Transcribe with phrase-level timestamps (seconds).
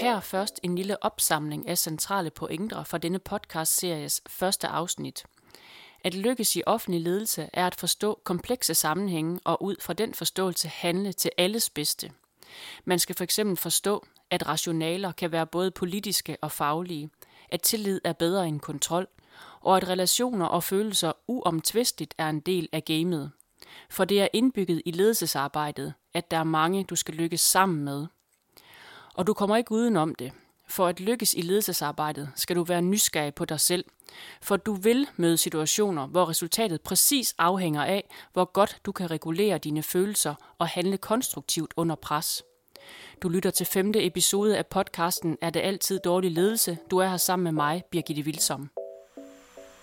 [0.00, 5.24] Her først en lille opsamling af centrale pointer fra denne podcast-series første afsnit.
[6.04, 10.68] At lykkes i offentlig ledelse er at forstå komplekse sammenhænge og ud fra den forståelse
[10.68, 12.12] handle til alles bedste.
[12.84, 17.10] Man skal fx forstå, at rationaler kan være både politiske og faglige,
[17.48, 19.06] at tillid er bedre end kontrol,
[19.60, 23.30] og at relationer og følelser uomtvisteligt er en del af gamet.
[23.90, 28.06] For det er indbygget i ledelsesarbejdet, at der er mange, du skal lykkes sammen med.
[29.18, 30.32] Og du kommer ikke udenom det.
[30.68, 33.84] For at lykkes i ledelsesarbejdet skal du være nysgerrig på dig selv,
[34.42, 39.58] for du vil møde situationer, hvor resultatet præcis afhænger af, hvor godt du kan regulere
[39.58, 42.42] dine følelser og handle konstruktivt under pres.
[43.22, 46.78] Du lytter til femte episode af podcasten Er det altid dårlig ledelse?
[46.90, 48.70] Du er her sammen med mig, Birgitte Vilsom.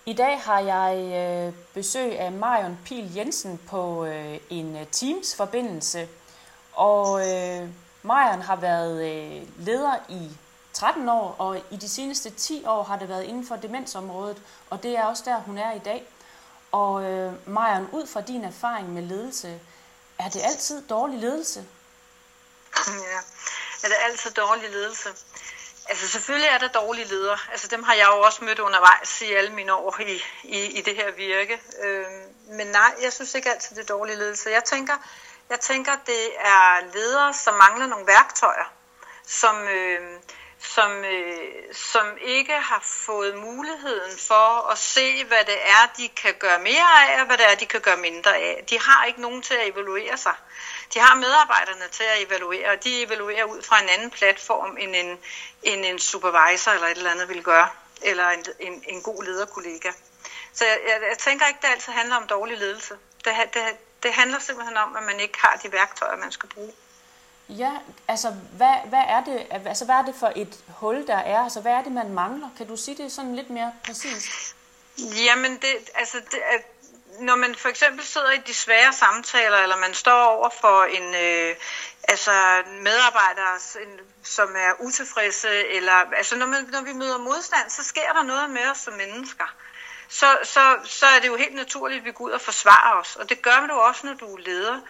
[0.06, 6.08] I dag har jeg øh, besøg af Marion Pil Jensen på øh, en øh, Teams-forbindelse.
[6.72, 7.20] Og
[8.06, 10.30] Marion har været øh, leder i
[10.72, 14.82] 13 år, og i de seneste 10 år har det været inden for demensområdet, og
[14.82, 16.04] det er også der, hun er i dag.
[16.72, 19.60] Og øh, Marion, ud fra din erfaring med ledelse,
[20.18, 21.64] er det altid dårlig ledelse?
[22.86, 23.18] Ja,
[23.84, 25.08] er det altid dårlig ledelse?
[25.88, 27.38] Altså selvfølgelig er der dårlige ledere.
[27.50, 30.80] Altså dem har jeg jo også mødt undervejs i alle mine år i, i, i
[30.80, 31.60] det her virke.
[31.82, 32.06] Øh,
[32.48, 34.50] men nej, jeg synes ikke altid det er dårlig ledelse.
[34.50, 34.94] Jeg tænker,
[35.50, 38.72] jeg tænker det er ledere, som mangler nogle værktøjer,
[39.26, 40.20] som, øh,
[40.58, 46.34] som, øh, som ikke har fået muligheden for at se, hvad det er, de kan
[46.34, 48.64] gøre mere af, og hvad det er, de kan gøre mindre af.
[48.70, 50.34] De har ikke nogen til at evaluere sig.
[50.94, 54.96] De har medarbejderne til at evaluere, og de evaluerer ud fra en anden platform, end
[54.96, 55.18] en,
[55.62, 57.68] end en supervisor eller et eller andet vil gøre,
[58.02, 59.92] eller en, en, en god lederkollega.
[60.52, 62.94] Så jeg, jeg, jeg tænker ikke, det altid handler om dårlig ledelse.
[63.24, 63.62] Det, det,
[64.06, 66.72] det handler simpelthen om, at man ikke har de værktøjer, man skal bruge.
[67.48, 67.72] Ja,
[68.08, 71.38] altså hvad, hvad, er det, altså hvad er det for et hul, der er?
[71.38, 72.48] Altså hvad er det, man mangler?
[72.56, 74.56] Kan du sige det sådan lidt mere præcist?
[74.98, 76.40] Jamen, det, altså, det,
[77.20, 81.14] når man for eksempel sidder i de svære samtaler, eller man står over for en
[81.14, 81.56] øh,
[82.08, 83.58] altså medarbejdere,
[84.22, 88.50] som er utilfredse, eller altså når, man, når vi møder modstand, så sker der noget
[88.50, 89.54] med os som mennesker.
[90.08, 93.16] Så, så, så er det jo helt naturligt, at vi går ud og forsvarer os,
[93.16, 94.80] og det gør du også, når du er leder.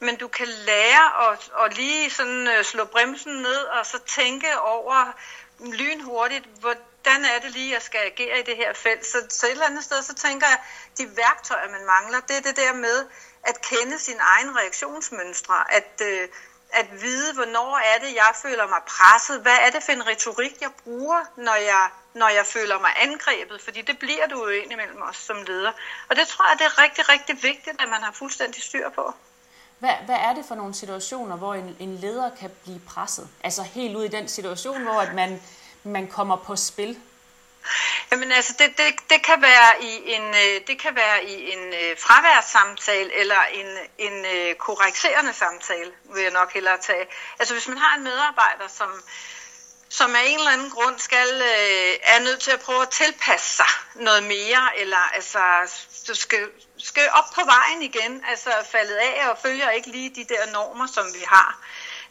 [0.00, 4.60] Men du kan lære at, at lige sådan øh, slå bremsen ned, og så tænke
[4.60, 5.12] over
[5.60, 9.06] lynhurtigt, hvordan er det lige, jeg skal agere i det her felt.
[9.06, 10.58] Så, så et eller andet sted, så tænker jeg,
[10.98, 13.06] de værktøjer, man mangler, det er det der med
[13.42, 16.28] at kende sin egen reaktionsmønstre, at, øh,
[16.72, 20.60] at vide, hvornår er det, jeg føler mig presset, hvad er det for en retorik,
[20.60, 25.02] jeg bruger, når jeg, når jeg føler mig angrebet, fordi det bliver du jo indimellem
[25.02, 25.72] os som leder.
[26.08, 29.14] Og det tror jeg, det er rigtig, rigtig vigtigt, at man har fuldstændig styr på.
[29.78, 33.28] Hvad, hvad er det for nogle situationer, hvor en, en leder kan blive presset?
[33.44, 35.40] Altså helt ud i den situation, hvor at man
[35.86, 36.98] man kommer på spil?
[38.10, 41.64] Jamen altså, det, det, det, kan være i en, øh, det kan være i en
[41.74, 43.66] øh, fraværssamtale eller en,
[43.98, 47.06] en øh, korrekserende samtale, vil jeg nok hellere tage.
[47.38, 48.90] Altså hvis man har en medarbejder, som,
[49.88, 53.56] som af en eller anden grund skal, øh, er nødt til at prøve at tilpasse
[53.56, 55.38] sig noget mere, eller altså,
[56.08, 56.48] du skal,
[56.78, 60.86] skal op på vejen igen, altså faldet af og følger ikke lige de der normer,
[60.86, 61.58] som vi har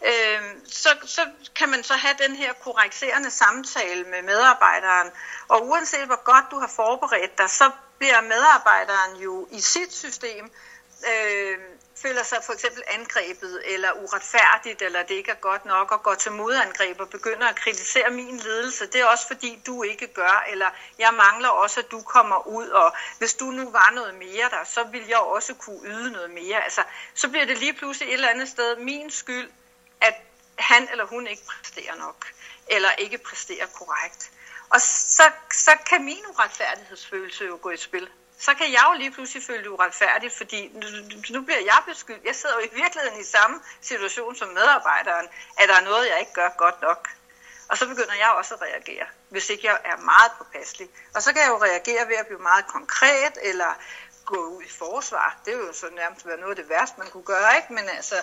[0.05, 1.21] øh, så, så
[1.55, 5.11] kan man så have den her korrekserende samtale med medarbejderen.
[5.47, 10.51] Og uanset hvor godt du har forberedt dig, så bliver medarbejderen jo i sit system
[11.07, 11.57] øh,
[12.01, 16.15] føler sig for eksempel angrebet eller uretfærdigt, eller det ikke er godt nok, og går
[16.15, 18.85] til modangreb og begynder at kritisere min ledelse.
[18.85, 20.69] Det er også fordi, du ikke gør, eller
[20.99, 24.63] jeg mangler også, at du kommer ud, og hvis du nu var noget mere der,
[24.63, 26.63] så vil jeg også kunne yde noget mere.
[26.63, 26.83] Altså,
[27.13, 29.51] så bliver det lige pludselig et eller andet sted min skyld,
[30.01, 30.15] at
[30.59, 32.25] han eller hun ikke præsterer nok,
[32.67, 34.31] eller ikke præsterer korrekt.
[34.69, 38.09] Og så, så kan min uretfærdighedsfølelse jo gå i spil.
[38.39, 40.87] Så kan jeg jo lige pludselig føle det uretfærdigt, fordi nu,
[41.29, 42.23] nu bliver jeg beskyldt.
[42.23, 45.27] Jeg sidder jo i virkeligheden i samme situation som medarbejderen,
[45.57, 47.09] at der er noget, jeg ikke gør godt nok.
[47.69, 50.89] Og så begynder jeg også at reagere, hvis ikke jeg er meget påpasselig.
[51.15, 53.73] Og så kan jeg jo reagere ved at blive meget konkret, eller
[54.25, 55.37] gå ud i forsvar.
[55.45, 57.73] Det er jo så nærmest være noget af det værste, man kunne gøre, ikke?
[57.73, 58.15] Men altså,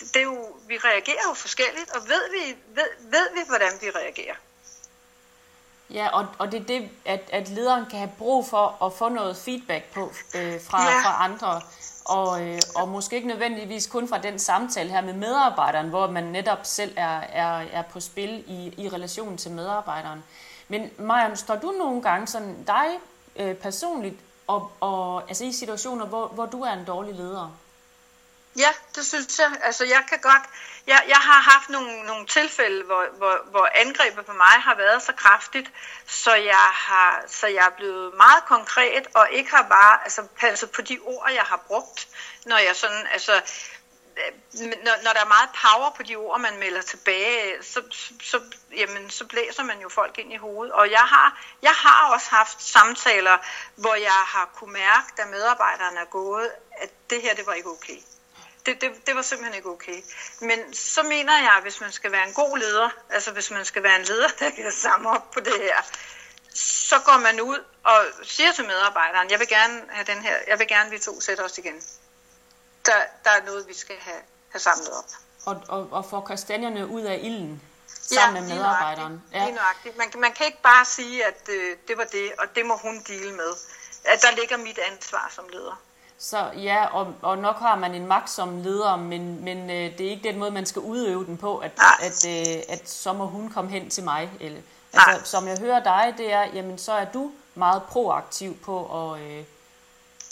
[0.00, 3.90] det er jo, vi reagerer jo forskelligt, og ved vi, ved, ved vi hvordan vi
[3.90, 4.34] reagerer?
[5.90, 9.08] Ja, og, og det er det, at, at lederen kan have brug for at få
[9.08, 10.00] noget feedback på
[10.34, 11.02] øh, fra, ja.
[11.02, 11.60] fra andre,
[12.04, 16.24] og, øh, og måske ikke nødvendigvis kun fra den samtale her med medarbejderen, hvor man
[16.24, 20.24] netop selv er, er, er på spil i, i relation til medarbejderen.
[20.68, 22.86] Men Marian, står du nogle gange sådan dig
[23.36, 24.16] øh, personligt
[24.46, 27.56] og, og altså i situationer, hvor, hvor du er en dårlig leder?
[28.56, 29.52] Ja, det synes jeg.
[29.62, 30.42] Altså, jeg kan godt...
[30.86, 35.02] Jeg, jeg har haft nogle, nogle tilfælde, hvor, hvor, hvor angrebet på mig har været
[35.02, 35.70] så kraftigt,
[36.06, 40.70] så jeg, har, så jeg er blevet meget konkret, og ikke har bare altså, passet
[40.70, 42.08] på de ord, jeg har brugt,
[42.46, 43.06] når jeg sådan...
[43.12, 43.32] Altså,
[44.16, 44.32] øh,
[44.84, 47.82] når, når der er meget power på de ord, man melder tilbage, så,
[48.22, 48.40] så,
[48.76, 50.74] jamen, så blæser man jo folk ind i hovedet.
[50.74, 53.38] Og jeg har, jeg har også haft samtaler,
[53.74, 57.70] hvor jeg har kunne mærke, da medarbejderne er gået, at det her, det var ikke
[57.70, 57.98] okay.
[58.66, 60.02] Det, det, det var simpelthen ikke okay.
[60.40, 63.64] Men så mener jeg, at hvis man skal være en god leder, altså hvis man
[63.64, 65.76] skal være en leder, der kan samle op på det her,
[66.54, 70.58] så går man ud og siger til medarbejderen, jeg vil gerne have den her, jeg
[70.58, 71.82] vil gerne, vi to sætter os igen
[72.86, 75.10] der, der er noget, vi skal have, have samlet op.
[75.44, 79.22] Og, og, og få kastanjerne ud af ilden sammen ja, med medarbejderen.
[79.32, 79.96] Ja, lige nøjagtigt.
[79.96, 83.02] Man, man kan ikke bare sige, at øh, det var det, og det må hun
[83.08, 83.52] dele med.
[84.04, 85.80] At der ligger mit ansvar som leder.
[86.18, 90.06] Så ja, og, og nok har man en magt som leder, men, men øh, det
[90.06, 93.26] er ikke den måde, man skal udøve den på, at, at, øh, at så må
[93.26, 94.30] hun komme hen til mig.
[94.40, 94.60] Eller,
[94.92, 95.24] altså, Nej.
[95.24, 99.44] som jeg hører dig, det er, jamen så er du meget proaktiv på at, øh,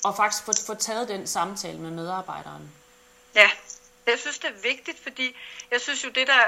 [0.04, 2.72] og faktisk få, få taget den samtale med medarbejderen.
[3.34, 3.50] Ja,
[4.06, 5.36] jeg synes, det er vigtigt, fordi
[5.70, 6.40] jeg synes jo, det der...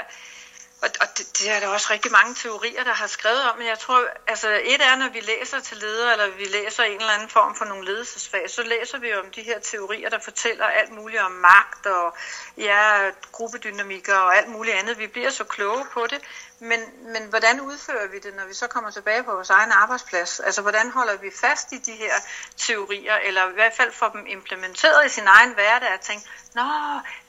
[0.83, 3.67] Og, og det, det er der også rigtig mange teorier, der har skrevet om, men
[3.67, 7.13] jeg tror, altså et er, når vi læser til ledere, eller vi læser en eller
[7.13, 10.93] anden form for nogle ledelsesfag, så læser vi om de her teorier, der fortæller alt
[10.93, 12.17] muligt om magt og
[12.57, 14.99] ja, gruppedynamikker og alt muligt andet.
[14.99, 16.21] Vi bliver så kloge på det,
[16.59, 16.81] men,
[17.13, 20.41] men hvordan udfører vi det, når vi så kommer tilbage på vores egen arbejdsplads?
[20.41, 22.13] Altså, hvordan holder vi fast i de her
[22.57, 26.63] teorier, eller i hvert fald får dem implementeret i sin egen hverdag, og tænke, nå,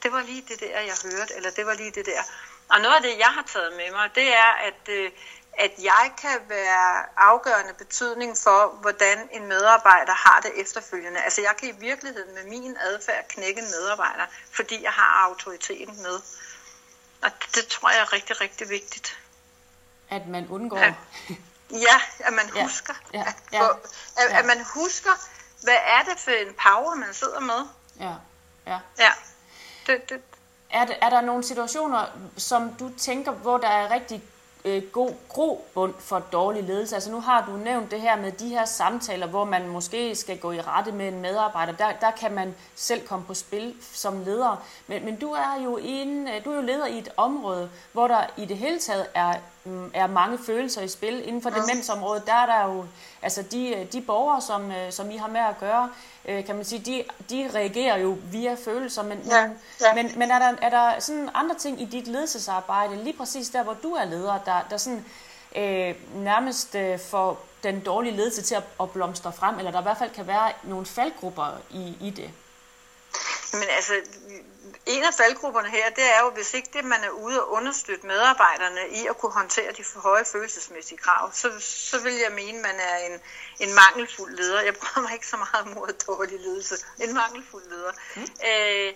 [0.03, 2.23] det var lige det der, jeg hørte, eller det var lige det der.
[2.69, 5.11] Og noget af det, jeg har taget med mig, det er, at, øh,
[5.53, 11.19] at jeg kan være afgørende betydning for, hvordan en medarbejder har det efterfølgende.
[11.21, 16.01] Altså, jeg kan i virkeligheden med min adfærd knække en medarbejder, fordi jeg har autoriteten
[16.01, 16.19] med.
[17.21, 19.19] Og det tror jeg er rigtig, rigtig vigtigt.
[20.09, 20.77] At man undgår...
[20.77, 20.93] At,
[21.71, 22.93] ja, at man ja, husker.
[23.13, 23.75] Ja, ja, at,
[24.17, 24.39] at, ja.
[24.39, 25.11] at man husker,
[25.63, 27.67] hvad er det for en power, man sidder med.
[27.99, 28.13] Ja,
[28.67, 28.79] ja.
[28.97, 29.13] Ja,
[29.87, 30.21] det, det.
[30.69, 32.05] Er, er der nogle situationer,
[32.37, 34.23] som du tænker, hvor der er rigtig
[34.65, 36.95] øh, god grobund for dårlig ledelse.
[36.95, 40.37] Altså nu har du nævnt det her med de her samtaler, hvor man måske skal
[40.37, 41.73] gå i rette med en medarbejder.
[41.73, 44.63] Der, der kan man selv komme på spil som leder.
[44.87, 48.21] Men, men du er jo en, du er jo leder i et område, hvor der
[48.37, 49.33] i det hele taget er
[49.93, 51.27] er mange følelser i spil.
[51.27, 51.55] Inden for ja.
[51.55, 52.85] demensområdet, der er der jo,
[53.21, 55.89] altså de, de borgere, som, øh, som I har med at gøre,
[56.25, 59.49] øh, kan man sige, de, de reagerer jo via følelser, men, ja.
[59.81, 59.93] Ja.
[59.95, 63.63] men, men er, der, er der sådan andre ting i dit ledelsesarbejde, lige præcis der,
[63.63, 65.05] hvor du er leder, der, der sådan
[65.55, 69.83] øh, nærmest øh, får den dårlige ledelse til at, at blomstre frem, eller der i
[69.83, 72.31] hvert fald kan være nogle faldgrupper i, i det?
[73.53, 73.93] Men altså,
[74.85, 78.07] en af faldgrupperne her, det er jo, hvis ikke det, man er ude og understøtte
[78.07, 82.79] medarbejderne i at kunne håndtere de høje følelsesmæssige krav, så, så vil jeg mene, man
[82.79, 83.19] er en,
[83.59, 84.61] en mangelfuld leder.
[84.61, 86.75] Jeg bruger mig ikke så meget mod dårlig ledelse.
[86.99, 87.91] En mangelfuld leder.
[88.15, 88.21] Mm.
[88.21, 88.93] Øh,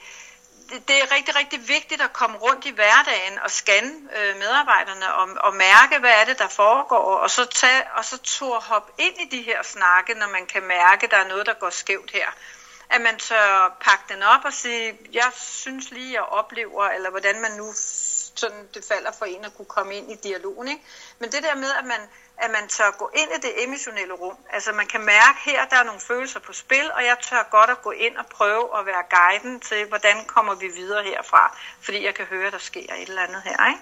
[0.70, 5.14] det, det er rigtig, rigtig vigtigt at komme rundt i hverdagen og scanne øh, medarbejderne
[5.14, 8.92] og, og mærke, hvad er det, der foregår, og så, tage, og så turde hoppe
[8.98, 11.70] ind i de her snakke, når man kan mærke, at der er noget, der går
[11.70, 12.32] skævt her
[12.92, 17.42] at man tør pakke den op og sige, jeg synes lige, jeg oplever, eller hvordan
[17.42, 17.74] man nu
[18.36, 20.68] sådan det falder for en at kunne komme ind i dialogen.
[20.68, 20.84] Ikke?
[21.20, 22.02] Men det der med, at man,
[22.38, 25.76] at man tør gå ind i det emotionelle rum, altså man kan mærke her, der
[25.76, 28.86] er nogle følelser på spil, og jeg tør godt at gå ind og prøve at
[28.86, 32.94] være guiden til, hvordan kommer vi videre herfra, fordi jeg kan høre, at der sker
[32.94, 33.68] et eller andet her.
[33.68, 33.82] Ikke?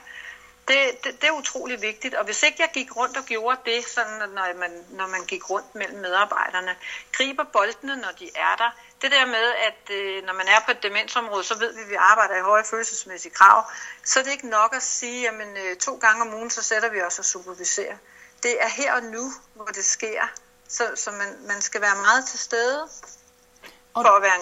[0.69, 3.85] Det, det, det er utrolig vigtigt, og hvis ikke jeg gik rundt og gjorde det,
[3.87, 6.75] sådan når man, når man gik rundt mellem medarbejderne,
[7.11, 8.71] griber boldene, når de er der,
[9.01, 11.89] det der med, at øh, når man er på et demensområde, så ved vi, at
[11.89, 13.63] vi arbejder i høje følelsesmæssige krav,
[14.05, 16.89] så er det ikke nok at sige, at øh, to gange om ugen, så sætter
[16.89, 17.97] vi os og superviserer.
[18.43, 20.21] Det er her og nu, hvor det sker,
[20.67, 22.89] så, så man, man skal være meget til stede
[23.93, 24.39] for at, være,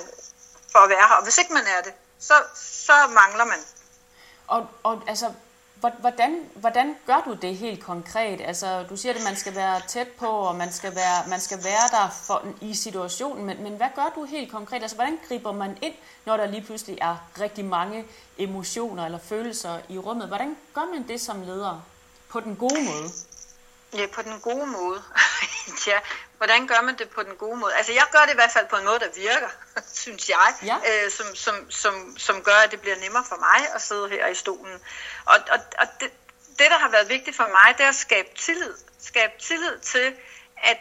[0.71, 1.15] for at være her.
[1.15, 3.59] Og hvis ikke man er det, så, så mangler man.
[4.47, 5.33] Og, og altså,
[5.79, 8.41] Hvordan, hvordan gør du det helt konkret?
[8.41, 11.57] Altså, du siger, at man skal være tæt på, og man skal være, man skal
[11.63, 14.81] være der for, i situationen, men, men hvad gør du helt konkret?
[14.81, 15.93] Altså, hvordan griber man ind,
[16.25, 18.05] når der lige pludselig er rigtig mange
[18.37, 20.27] emotioner eller følelser i rummet?
[20.27, 21.83] Hvordan gør man det som leder
[22.29, 23.09] på den gode måde?
[23.93, 25.03] Ja, på den gode måde.
[25.87, 25.99] ja,
[26.37, 27.75] hvordan gør man det på den gode måde?
[27.75, 29.49] Altså, jeg gør det i hvert fald på en måde, der virker,
[30.03, 30.77] synes jeg, ja.
[30.89, 34.27] øh, som, som, som, som gør, at det bliver nemmere for mig at sidde her
[34.27, 34.79] i stolen.
[35.25, 36.11] Og, og, og det,
[36.59, 38.73] det, der har været vigtigt for mig, det er at skabe tillid.
[38.99, 40.15] Skabe tillid til,
[40.63, 40.77] at,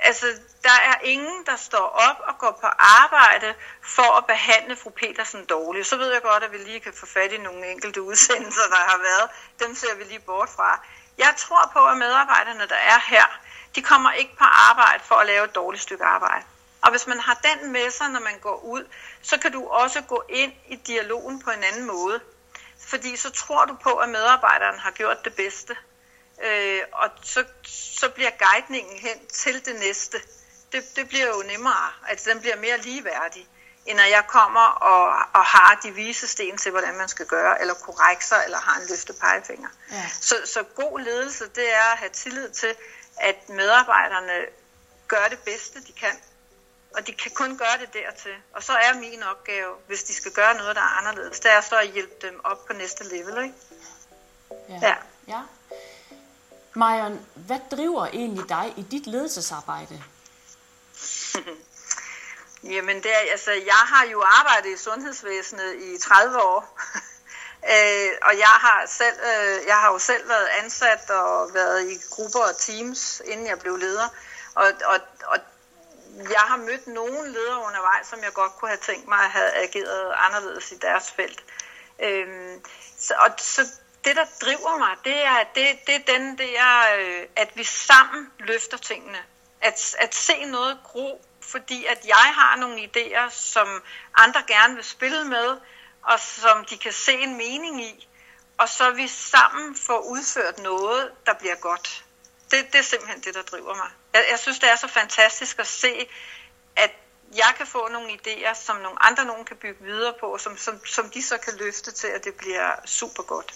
[0.00, 0.26] altså,
[0.62, 5.44] der er ingen, der står op og går på arbejde for at behandle fru Petersen
[5.44, 5.86] dårligt.
[5.86, 8.76] Så ved jeg godt, at vi lige kan få fat i nogle enkelte udsendelser, der
[8.76, 9.30] har været.
[9.60, 10.80] Dem ser vi lige bort fra.
[11.18, 13.40] Jeg tror på, at medarbejderne, der er her,
[13.74, 16.44] de kommer ikke på arbejde for at lave et dårligt stykke arbejde.
[16.82, 18.88] Og hvis man har den med sig, når man går ud,
[19.22, 22.20] så kan du også gå ind i dialogen på en anden måde.
[22.86, 25.76] Fordi så tror du på, at medarbejderen har gjort det bedste.
[26.44, 27.44] Øh, og så,
[27.98, 30.18] så bliver guidningen hen til det næste.
[30.72, 31.92] Det, det bliver jo nemmere.
[32.08, 33.48] Altså den bliver mere ligeværdig,
[33.86, 37.60] end når jeg kommer og, og har de vise sten til, hvordan man skal gøre,
[37.60, 39.68] eller korrekser, eller har en løftet pegefinger.
[39.90, 40.08] Ja.
[40.20, 42.74] Så, så god ledelse, det er at have tillid til,
[43.16, 44.46] at medarbejderne
[45.08, 46.16] gør det bedste, de kan.
[46.96, 48.34] Og de kan kun gøre det dertil.
[48.52, 51.60] Og så er min opgave, hvis de skal gøre noget, der er anderledes, det er
[51.60, 53.44] så at hjælpe dem op på næste level.
[53.44, 53.54] Ikke?
[54.68, 54.78] Ja.
[54.82, 54.94] ja.
[55.28, 55.40] ja.
[56.74, 60.02] Marion, hvad driver egentlig dig i dit ledelsesarbejde?
[62.64, 66.78] Jamen, det er, altså, jeg har jo arbejdet i sundhedsvæsenet i 30 år.
[67.72, 71.98] øh, og jeg har, selv, øh, jeg har jo selv været ansat og været i
[72.10, 74.08] grupper og teams, inden jeg blev leder.
[74.54, 75.38] Og, og, og
[76.30, 79.50] jeg har mødt nogle ledere undervejs, som jeg godt kunne have tænkt mig at have
[79.50, 81.44] ageret anderledes i deres felt.
[82.02, 82.26] Øh,
[82.98, 83.66] så, og, så
[84.04, 88.32] det, der driver mig, det er, det, det er den der, øh, at vi sammen
[88.38, 89.18] løfter tingene.
[89.60, 93.82] At, at se noget gro, fordi at jeg har nogle idéer, som
[94.14, 95.56] andre gerne vil spille med,
[96.02, 98.08] og som de kan se en mening i,
[98.58, 102.04] og så vi sammen får udført noget, der bliver godt.
[102.50, 103.90] Det, det er simpelthen det, der driver mig.
[104.14, 106.08] Jeg, jeg synes, det er så fantastisk at se,
[106.76, 106.90] at
[107.36, 110.86] jeg kan få nogle idéer, som nogle andre nogen kan bygge videre på, som, som,
[110.86, 113.54] som de så kan løfte til, at det bliver super godt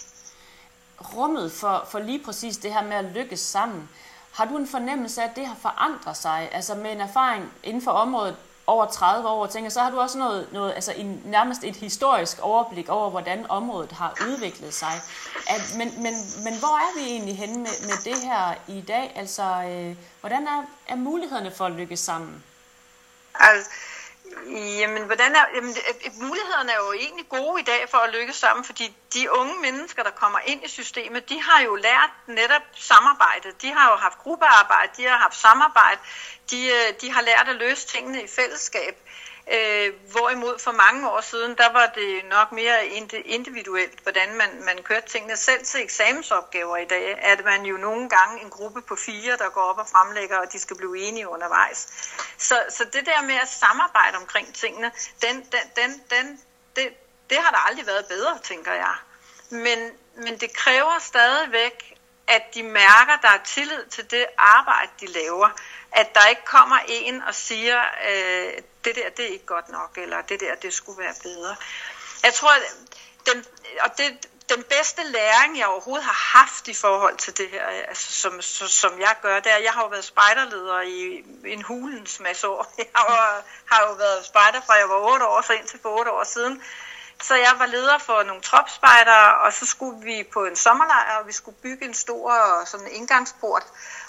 [1.01, 3.89] rummet for, for lige præcis det her med at lykkes sammen.
[4.37, 6.49] Har du en fornemmelse af, at det har forandret sig?
[6.51, 8.35] Altså med en erfaring inden for området
[8.67, 12.39] over 30 år, tænker, så har du også noget, noget altså en, nærmest et historisk
[12.41, 14.93] overblik over, hvordan området har udviklet sig.
[15.47, 16.13] At, men, men,
[16.43, 19.13] men hvor er vi egentlig henne med, med det her i dag?
[19.15, 22.43] Altså, øh, hvordan er, er mulighederne for at lykkes sammen?
[23.35, 23.69] Altså,
[24.79, 25.75] Jamen, hvordan er, jamen,
[26.21, 30.03] mulighederne er jo egentlig gode i dag for at lykkes sammen, fordi de unge mennesker,
[30.03, 33.51] der kommer ind i systemet, de har jo lært netop samarbejde.
[33.61, 35.99] De har jo haft gruppearbejde, de har haft samarbejde,
[36.51, 38.97] de, øh, de har lært at løse tingene i fællesskab.
[39.51, 42.85] Øh, hvorimod for mange år siden, der var det nok mere
[43.25, 45.37] individuelt, hvordan man, man kørte tingene.
[45.37, 49.49] Selv til eksamensopgaver i dag, at man jo nogle gange en gruppe på fire, der
[49.49, 51.87] går op og fremlægger, og de skal blive enige undervejs.
[52.37, 56.41] Så, så det der med at samarbejde omkring tingene, den, den, den, den,
[56.75, 56.87] det,
[57.29, 58.95] det har der aldrig været bedre, tænker jeg.
[59.49, 61.96] Men, men det kræver stadigvæk,
[62.27, 65.49] at de mærker, der er tillid til det arbejde, de laver.
[65.91, 68.53] At der ikke kommer en og siger, øh,
[68.85, 71.55] det der, det er ikke godt nok, eller det der, det skulle være bedre.
[72.23, 72.61] Jeg tror, at
[73.25, 73.45] den,
[73.79, 77.83] og det, den bedste læring, jeg overhovedet har haft i forhold til det her, øh,
[77.87, 82.19] altså, som, som jeg gør, det er, jeg har jo været spejderleder i en hulens
[82.19, 82.73] masse år.
[82.77, 86.11] Jeg har, har jo været spejder fra jeg var 8 år, så indtil for 8
[86.11, 86.63] år siden.
[87.21, 91.27] Så jeg var leder for nogle tropspejdere, og så skulle vi på en sommerlejr, og
[91.27, 93.63] vi skulle bygge en stor sådan indgangsport.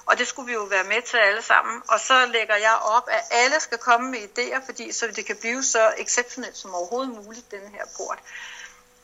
[0.06, 1.82] Og det skulle vi jo være med til alle sammen.
[1.88, 5.36] Og så lægger jeg op, at alle skal komme med idéer, fordi så det kan
[5.40, 8.18] blive så exceptionelt som overhovedet muligt, den her port.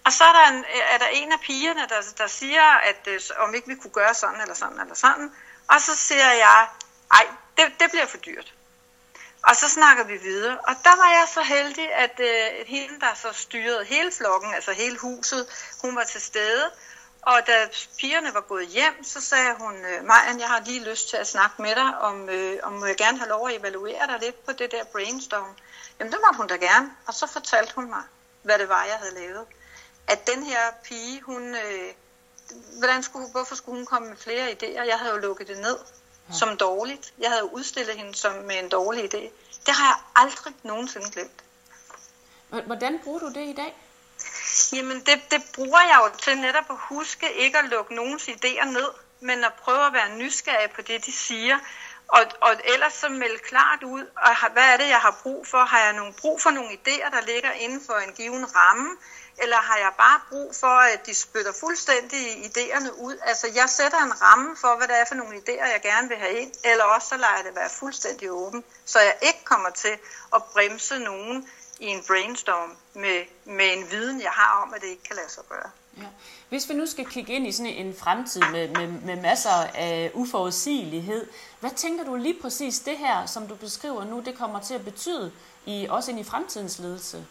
[0.05, 3.21] Og så er der en, er der en af pigerne, der, der siger, at øh,
[3.39, 5.33] om ikke vi kunne gøre sådan eller sådan eller sådan.
[5.69, 6.69] Og så siger jeg,
[7.13, 8.55] ej, det, det bliver for dyrt.
[9.49, 10.59] Og så snakker vi videre.
[10.59, 14.73] Og der var jeg så heldig, at øh, hende, der så styrede hele flokken, altså
[14.73, 15.47] hele huset,
[15.83, 16.71] hun var til stede.
[17.23, 21.09] Og da pigerne var gået hjem, så sagde hun, øh, Majan, jeg har lige lyst
[21.11, 24.19] til at snakke med dig, om, øh, om jeg gerne have lov at evaluere dig
[24.21, 25.57] lidt på det der brainstorm.
[25.99, 26.91] Jamen, det måtte hun da gerne.
[27.07, 28.03] Og så fortalte hun mig,
[28.43, 29.47] hvad det var, jeg havde lavet.
[30.07, 31.55] At den her pige, hun...
[31.55, 31.93] Øh,
[32.79, 34.85] hvordan skulle, hvorfor skulle hun komme med flere idéer?
[34.87, 35.77] Jeg havde jo lukket det ned
[36.29, 36.35] ja.
[36.35, 37.13] som dårligt.
[37.19, 39.31] Jeg havde jo udstillet hende som med en dårlig idé.
[39.67, 41.45] Det har jeg aldrig nogensinde glemt.
[42.67, 43.75] Hvordan bruger du det i dag?
[44.73, 48.65] Jamen, det, det bruger jeg jo til netop at huske ikke at lukke nogens idéer
[48.65, 48.89] ned,
[49.21, 51.59] men at prøve at være nysgerrig på det, de siger.
[52.09, 55.59] Og, og ellers så melde klart ud, og hvad er det, jeg har brug for?
[55.59, 58.97] Har jeg nogle brug for nogle idéer, der ligger inden for en given ramme?
[59.39, 63.19] Eller har jeg bare brug for, at de spytter fuldstændig idéerne ud?
[63.23, 66.17] Altså, jeg sætter en ramme for, hvad det er for nogle idéer, jeg gerne vil
[66.17, 69.71] have ind, eller også så lader jeg det være fuldstændig åben, så jeg ikke kommer
[69.71, 69.99] til
[70.35, 74.89] at bremse nogen i en brainstorm med, med en viden, jeg har om, at det
[74.89, 75.71] ikke kan lade sig gøre.
[75.99, 76.07] Ja.
[76.49, 80.11] Hvis vi nu skal kigge ind i sådan en fremtid med, med, med masser af
[80.15, 81.27] uforudsigelighed,
[81.61, 84.85] hvad tænker du lige præcis det her, som du beskriver nu, det kommer til at
[84.85, 85.33] betyde
[85.67, 87.27] i, også ind i fremtidens ledelse?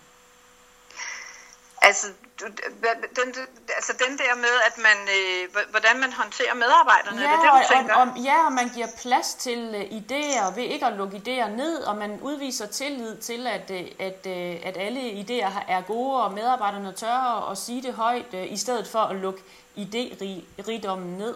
[1.85, 2.07] Altså,
[2.39, 3.35] den,
[3.75, 7.69] altså den der med, at man, øh, hvordan man hånterer medarbejderne, ja, er det det,
[7.69, 7.95] du tænker?
[7.95, 11.47] Og, og, ja, og man giver plads til uh, idéer ved ikke at lukke idéer
[11.47, 16.23] ned, og man udviser tillid til, at, uh, at, uh, at alle idéer er gode,
[16.23, 19.41] og medarbejderne tør at sige det højt, uh, i stedet for at lukke
[19.77, 21.35] idérigdommen ned.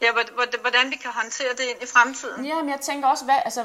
[0.00, 0.12] Ja,
[0.60, 2.46] hvordan vi kan håndtere det ind i fremtiden?
[2.46, 3.64] Ja, men jeg tænker også, hvad, altså,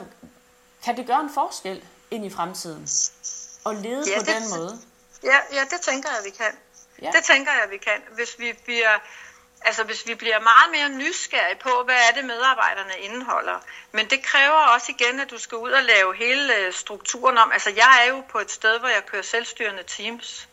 [0.83, 2.87] kan det gøre en forskel ind i fremtiden?
[3.63, 4.81] Og lede ja, på det, den måde?
[5.23, 6.57] Ja, ja, det tænker jeg, vi kan.
[7.01, 7.11] Ja.
[7.15, 8.01] Det tænker jeg, vi kan.
[8.11, 8.99] Hvis vi bliver,
[9.61, 13.59] altså hvis vi bliver meget mere nysgerrige på, hvad er det medarbejderne indeholder.
[13.91, 17.51] Men det kræver også igen, at du skal ud og lave hele øh, strukturen om.
[17.51, 20.47] Altså jeg er jo på et sted, hvor jeg kører selvstyrende teams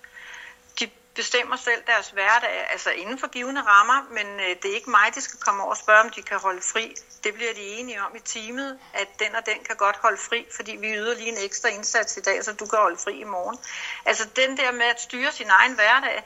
[1.22, 5.06] bestemmer selv deres hverdag, altså inden for givende rammer, men øh, det er ikke mig,
[5.14, 6.94] de skal komme over og spørge, om de kan holde fri.
[7.24, 10.46] Det bliver de enige om i teamet, at den og den kan godt holde fri,
[10.56, 13.24] fordi vi yder lige en ekstra indsats i dag, så du kan holde fri i
[13.24, 13.58] morgen.
[14.04, 16.24] Altså den der med at styre sin egen hverdag,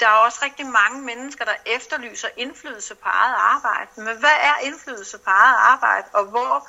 [0.00, 3.90] der er også rigtig mange mennesker, der efterlyser indflydelse på eget arbejde.
[3.96, 6.68] Men hvad er indflydelse på eget arbejde, og hvor,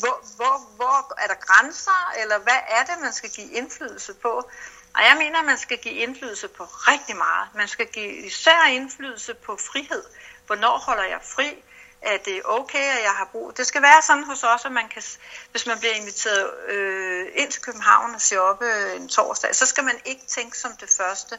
[0.00, 4.50] hvor, hvor, hvor er der grænser, eller hvad er det, man skal give indflydelse på?
[4.94, 7.48] Og jeg mener, at man skal give indflydelse på rigtig meget.
[7.54, 10.04] Man skal give især indflydelse på frihed.
[10.46, 11.62] Hvornår holder jeg fri?
[12.02, 13.56] Er det okay, at jeg har brug?
[13.56, 15.02] Det skal være sådan hos os, at man kan,
[15.50, 19.84] hvis man bliver inviteret øh, ind til København og shoppe øh, en torsdag, så skal
[19.84, 21.38] man ikke tænke som det første,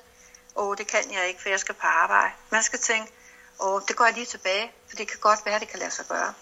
[0.56, 2.34] åh, det kan jeg ikke, for jeg skal på arbejde.
[2.50, 3.12] Man skal tænke,
[3.60, 6.06] åh, det går jeg lige tilbage, for det kan godt være, det kan lade sig
[6.06, 6.34] gøre.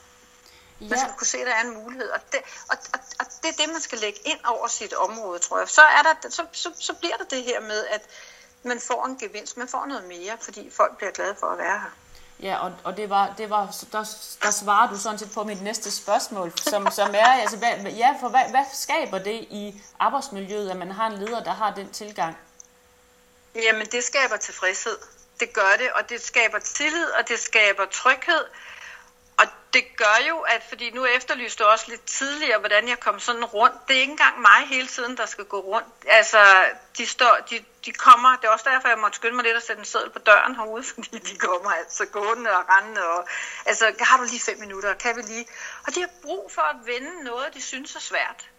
[0.81, 0.88] Ja.
[0.89, 2.09] Man skal kunne se, at der er en mulighed.
[2.09, 5.39] Og det, og, og, og det er det, man skal lægge ind over sit område,
[5.39, 5.69] tror jeg.
[5.69, 8.01] Så, er der, så, så, så bliver der det her med, at
[8.63, 11.79] man får en gevinst, man får noget mere, fordi folk bliver glade for at være
[11.79, 11.91] her.
[12.41, 14.03] Ja, og, og det var, det var der,
[14.43, 18.15] der svarer du sådan set på mit næste spørgsmål, som, som er, altså, hvad, ja,
[18.21, 21.91] for hvad, hvad skaber det i arbejdsmiljøet, at man har en leder, der har den
[21.91, 22.38] tilgang?
[23.56, 24.97] Jamen, det skaber tilfredshed.
[25.39, 28.43] Det gør det, og det skaber tillid, og det skaber tryghed,
[29.39, 33.19] og det gør jo, at fordi nu efterlyste du også lidt tidligere, hvordan jeg kom
[33.19, 33.88] sådan rundt.
[33.88, 35.88] Det er ikke engang mig hele tiden, der skal gå rundt.
[36.08, 36.65] Altså,
[36.97, 39.63] de, står, de, de kommer, det er også derfor, jeg måtte skynde mig lidt at
[39.63, 43.08] sætte en seddel på døren herude, fordi de kommer altså gående og rendende.
[43.08, 43.28] Og,
[43.65, 45.45] altså, har du lige fem minutter, kan vi lige?
[45.88, 48.49] Og de har brug for at vende noget, de synes er svært.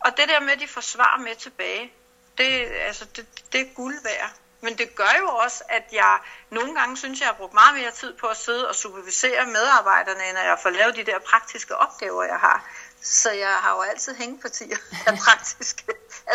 [0.00, 1.92] Og det der med, at de får svar med tilbage,
[2.38, 4.30] det, altså, det, det er guld værd.
[4.64, 6.18] Men det gør jo også, at jeg
[6.50, 10.28] nogle gange synes, jeg har brugt meget mere tid på at sidde og supervisere medarbejderne,
[10.28, 12.64] end at jeg får lavet de der praktiske opgaver, jeg har.
[13.02, 15.84] Så jeg har jo altid hængepartier af praktiske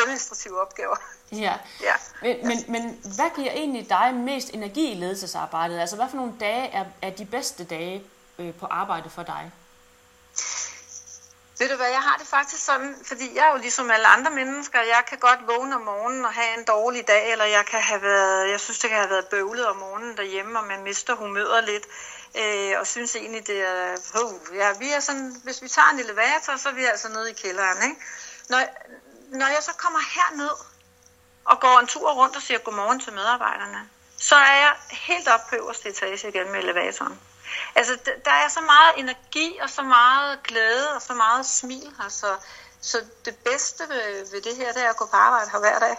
[0.01, 0.95] administrative opgaver.
[1.31, 1.93] Ja, ja.
[2.21, 2.81] Men, men, men
[3.15, 5.79] hvad giver egentlig dig mest energi i ledelsesarbejdet?
[5.79, 8.03] Altså hvad for nogle dage er, er de bedste dage
[8.39, 9.51] øh, på arbejde for dig?
[11.59, 14.31] Ved du hvad, jeg har det faktisk sådan, fordi jeg er jo ligesom alle andre
[14.31, 17.81] mennesker, jeg kan godt vågne om morgenen og have en dårlig dag, eller jeg kan
[17.81, 21.15] have været, jeg synes det kan have været bøvlet om morgenen derhjemme, og man mister
[21.15, 21.85] humøret lidt,
[22.35, 25.99] øh, og synes egentlig det er, uh, ja, vi er sådan, hvis vi tager en
[25.99, 28.01] elevator, så er vi altså nede i kælderen, ikke?
[28.49, 28.59] Når,
[29.37, 30.55] når jeg så kommer herned
[31.45, 35.47] og går en tur rundt og siger godmorgen til medarbejderne, så er jeg helt op
[35.49, 37.19] på øverste etage igen med elevatoren.
[37.75, 42.09] Altså, der er så meget energi og så meget glæde og så meget smil her,
[42.09, 42.35] så,
[42.81, 45.79] så det bedste ved, ved det her, det er at gå på arbejde her hver
[45.79, 45.97] dag.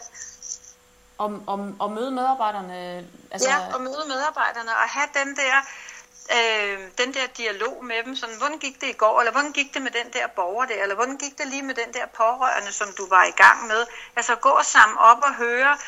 [1.18, 3.08] Om, om, og møde medarbejderne?
[3.30, 3.48] Altså...
[3.48, 5.56] Ja, og møde medarbejderne og have den der,
[6.36, 8.16] øh, den der dialog med dem.
[8.16, 10.82] Sådan, hvordan gik det i går, eller hvordan gik det med den der borger der,
[10.82, 13.86] eller hvordan gik det lige med den der pårørende, som du var i gang med.
[14.16, 15.78] Altså gå og sammen op og høre,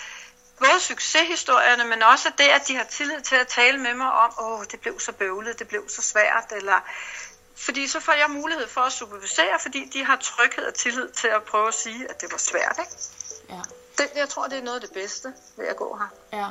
[0.58, 4.32] både succeshistorierne, men også det, at de har tillid til at tale med mig om,
[4.40, 6.80] åh, det blev så bøvlet, det blev så svært, eller
[7.56, 11.28] fordi så får jeg mulighed for at supervisere, fordi de har tryghed og tillid til
[11.28, 12.92] at prøve at sige, at det var svært, ikke?
[13.48, 13.60] Ja.
[13.98, 16.38] Det, jeg tror, det er noget af det bedste ved at gå her.
[16.38, 16.48] Ja.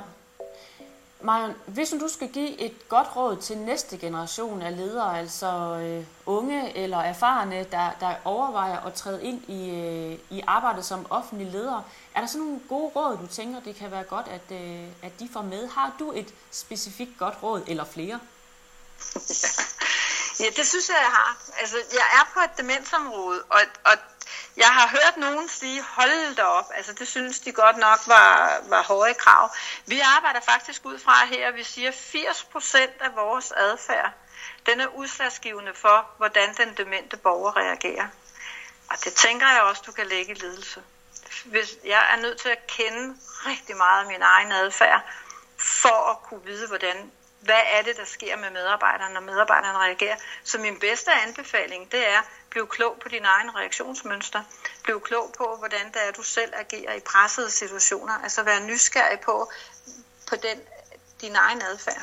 [1.23, 5.47] Marion, hvis du skal give et godt råd til næste generation af ledere, altså
[5.81, 11.05] øh, unge eller erfarne, der, der overvejer at træde ind i, øh, i arbejdet som
[11.09, 11.81] offentlig leder,
[12.15, 15.19] er der sådan nogle gode råd, du tænker, det kan være godt, at, øh, at
[15.19, 15.67] de får med?
[15.67, 18.19] Har du et specifikt godt råd, eller flere?
[20.41, 21.37] ja, det synes jeg, jeg har.
[21.61, 23.97] Altså, jeg er på et demensområde, og, og
[24.57, 28.61] jeg har hørt nogen sige, hold da op, altså det synes de godt nok var,
[28.63, 29.55] var høje krav.
[29.85, 34.11] Vi arbejder faktisk ud fra her, at vi siger, 80% af vores adfærd,
[34.65, 38.07] den er udslagsgivende for, hvordan den demente borger reagerer.
[38.89, 40.83] Og det tænker jeg også, du kan lægge i ledelse.
[41.45, 45.01] hvis jeg er nødt til at kende rigtig meget af min egen adfærd,
[45.57, 50.15] for at kunne vide, hvordan, hvad er det, der sker med medarbejderne, når medarbejderne reagerer.
[50.43, 54.43] Så min bedste anbefaling, det er, blive klog på din egen reaktionsmønster.
[54.83, 58.13] Bliv klog på, hvordan det er, du selv agerer i pressede situationer.
[58.23, 59.51] Altså være nysgerrig på,
[60.29, 60.59] på den,
[61.21, 62.01] din egen adfærd.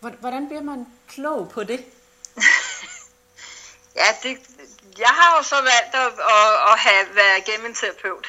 [0.00, 1.84] Hvordan bliver man klog på det?
[4.00, 4.38] ja, det,
[4.98, 8.26] jeg har jo så valgt at, at, at have været igennem en terapeut.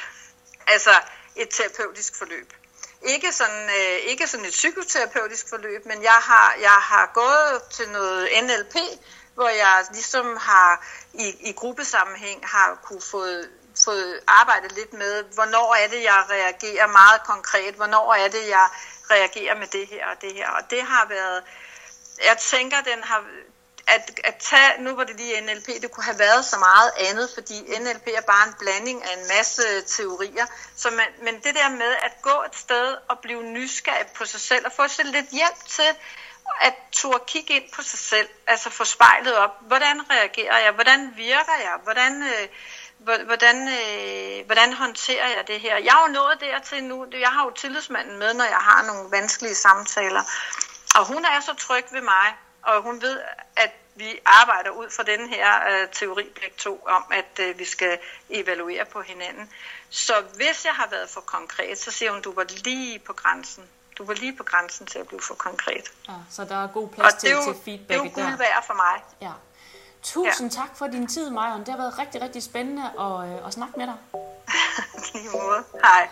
[0.68, 0.92] Altså
[1.36, 2.54] et terapeutisk forløb.
[3.06, 7.90] Ikke sådan, øh, ikke sådan et psykoterapeutisk forløb, men jeg har, jeg har gået til
[7.90, 8.76] noget NLP,
[9.34, 13.24] hvor jeg ligesom har i, i gruppesammenhæng har kunne få
[13.86, 18.70] fået arbejdet lidt med, hvornår er det, jeg reagerer meget konkret, hvornår er det, jeg
[19.12, 20.50] reagerer med det her og det her.
[20.50, 21.44] Og det har været,
[22.26, 23.24] jeg tænker, den har,
[23.88, 27.30] at, at tage, nu var det lige NLP, det kunne have været så meget andet,
[27.34, 30.46] fordi NLP er bare en blanding af en masse teorier.
[30.76, 34.42] Så man, men det der med at gå et sted og blive nysgerrig på sig
[34.42, 35.92] selv, og få sig lidt hjælp til
[36.62, 41.14] at turde kigge ind på sig selv, altså få spejlet op, hvordan reagerer jeg, hvordan
[41.16, 42.24] virker jeg, hvordan...
[42.24, 42.48] Øh,
[43.00, 45.78] hvordan, øh, hvordan håndterer jeg det her?
[45.78, 49.12] Jeg har jo nået dertil nu, jeg har jo tillidsmanden med, når jeg har nogle
[49.12, 50.24] vanskelige samtaler,
[50.96, 52.34] og hun er så tryg ved mig,
[52.66, 53.20] og hun ved,
[53.56, 57.66] at vi arbejder ud fra den her øh, teori begge to om, at øh, vi
[57.66, 58.00] skal
[58.30, 59.50] evaluere på hinanden.
[59.90, 63.64] Så hvis jeg har været for konkret, så siger hun, du var lige på grænsen.
[63.98, 65.92] Du var lige på grænsen til at blive for konkret.
[66.08, 68.04] Ja, så der er god plads til, jo, til feedback der.
[68.04, 69.04] det er jo guld værd for mig.
[69.22, 69.32] Ja.
[70.04, 70.62] Tusind ja.
[70.62, 71.60] tak for din tid, Marion.
[71.60, 73.96] Det har været rigtig, rigtig spændende at, øh, at snakke med dig.
[75.14, 75.64] Lige måde.
[75.84, 76.10] Hej.